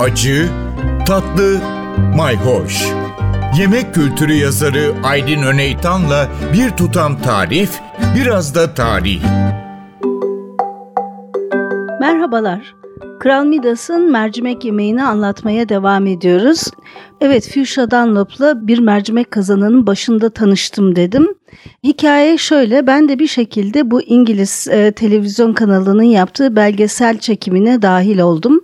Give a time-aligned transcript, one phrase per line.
[0.00, 0.48] acı,
[1.06, 1.60] tatlı,
[2.16, 2.86] mayhoş.
[3.58, 7.80] Yemek kültürü yazarı Aydın Öneytan'la bir tutam tarif,
[8.16, 9.22] biraz da tarih.
[12.00, 12.74] Merhabalar.
[13.20, 16.64] Kral Midas'ın mercimek yemeğini anlatmaya devam ediyoruz.
[17.20, 21.28] Evet, Fuchsia Dunlop'la bir mercimek kazanının başında tanıştım dedim.
[21.84, 28.18] Hikaye şöyle, ben de bir şekilde bu İngiliz e, televizyon kanalının yaptığı belgesel çekimine dahil
[28.18, 28.60] oldum.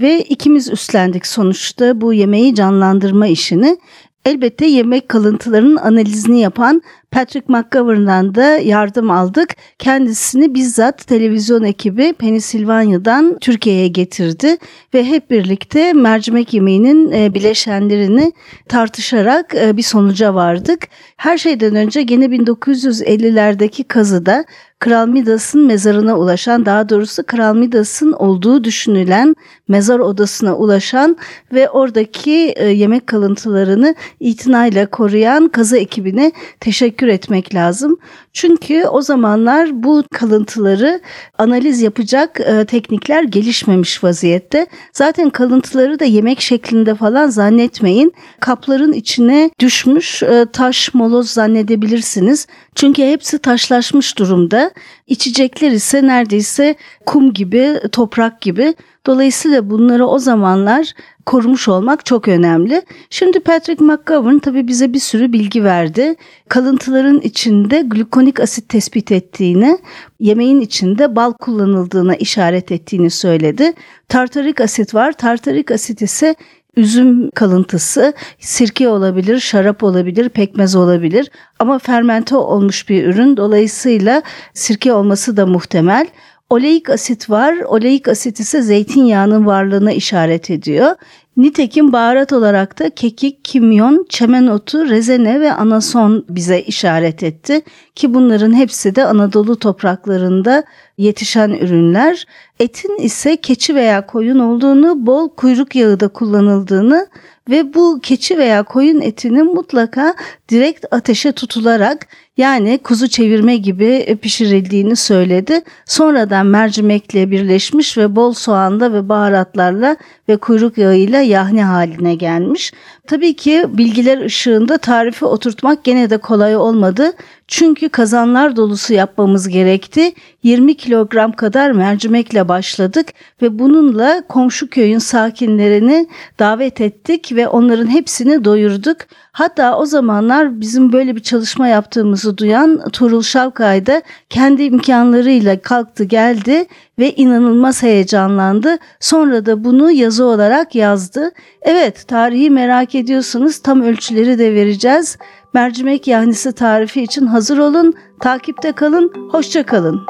[0.00, 3.78] Ve ikimiz üstlendik sonuçta bu yemeği canlandırma işini.
[4.24, 6.82] Elbette yemek kalıntılarının analizini yapan
[7.14, 9.48] Patrick McGovern'dan da yardım aldık.
[9.78, 14.56] Kendisini bizzat televizyon ekibi Pennsylvania'dan Türkiye'ye getirdi
[14.94, 18.32] ve hep birlikte mercimek yemeğinin e, bileşenlerini
[18.68, 20.88] tartışarak e, bir sonuca vardık.
[21.16, 24.44] Her şeyden önce gene 1950'lerdeki kazıda
[24.84, 29.34] Kral Midas'ın mezarına ulaşan, daha doğrusu Kral Midas'ın olduğu düşünülen
[29.68, 31.16] mezar odasına ulaşan
[31.52, 37.98] ve oradaki e, yemek kalıntılarını itinayla koruyan kazı ekibine teşekkür etmek lazım.
[38.32, 41.00] Çünkü o zamanlar bu kalıntıları
[41.38, 44.66] analiz yapacak e, teknikler gelişmemiş vaziyette.
[44.92, 48.12] Zaten kalıntıları da yemek şeklinde falan zannetmeyin.
[48.40, 52.46] Kapların içine düşmüş e, taş moloz zannedebilirsiniz.
[52.74, 54.70] Çünkü hepsi taşlaşmış durumda.
[55.06, 56.74] İçecekler ise neredeyse
[57.06, 58.74] kum gibi, toprak gibi.
[59.06, 60.92] Dolayısıyla bunları o zamanlar
[61.26, 62.82] korumuş olmak çok önemli.
[63.10, 66.14] Şimdi Patrick McGovern tabii bize bir sürü bilgi verdi.
[66.48, 69.78] Kalıntıların içinde glukonik asit tespit ettiğini,
[70.20, 73.72] yemeğin içinde bal kullanıldığına işaret ettiğini söyledi.
[74.08, 75.12] Tartarik asit var.
[75.12, 76.34] Tartarik asit ise
[76.76, 83.36] üzüm kalıntısı, sirke olabilir, şarap olabilir, pekmez olabilir ama fermente olmuş bir ürün.
[83.36, 84.22] Dolayısıyla
[84.54, 86.06] sirke olması da muhtemel.
[86.50, 87.54] Oleik asit var.
[87.66, 90.94] Oleik asit ise zeytinyağının varlığına işaret ediyor.
[91.36, 97.62] Nitekim baharat olarak da kekik, kimyon, çemen otu, rezene ve anason bize işaret etti
[97.94, 100.64] ki bunların hepsi de Anadolu topraklarında
[100.98, 102.26] yetişen ürünler.
[102.60, 107.06] Etin ise keçi veya koyun olduğunu, bol kuyruk yağı da kullanıldığını
[107.50, 110.14] ve bu keçi veya koyun etinin mutlaka
[110.48, 112.06] direkt ateşe tutularak
[112.36, 115.62] yani kuzu çevirme gibi pişirildiğini söyledi.
[115.86, 119.96] Sonradan mercimekle birleşmiş ve bol soğanda ve baharatlarla
[120.28, 122.72] ve kuyruk yağıyla yahni haline gelmiş.
[123.06, 127.12] Tabii ki bilgiler ışığında tarifi oturtmak gene de kolay olmadı.
[127.48, 130.12] Çünkü kazanlar dolusu yapmamız gerekti.
[130.42, 133.06] 20 kilogram kadar mercimekle başladık
[133.42, 136.08] ve bununla komşu köyün sakinlerini
[136.38, 138.96] davet ettik ve onların hepsini doyurduk.
[139.32, 146.04] Hatta o zamanlar bizim böyle bir çalışma yaptığımızı duyan Tuğrul Şavkay da kendi imkanlarıyla kalktı
[146.04, 146.66] geldi
[146.98, 148.78] ve inanılmaz heyecanlandı.
[149.00, 151.30] Sonra da bunu yazı olarak yazdı.
[151.62, 155.18] Evet tarihi merak ediyorsanız tam ölçüleri de vereceğiz.
[155.54, 160.06] Mercimek yahnisi tarifi için hazır olun, takipte kalın, hoşça kalın.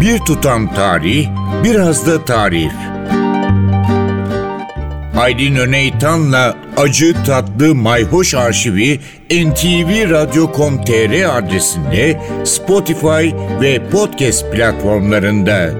[0.00, 1.28] Bir tutam tarih,
[1.64, 2.72] biraz da tarif.
[5.18, 9.00] Aydın Öneytan'la Acı Tatlı Mayhoş Arşivi
[9.30, 13.30] ntvradio.com.tr adresinde Spotify
[13.60, 15.70] ve podcast platformlarında.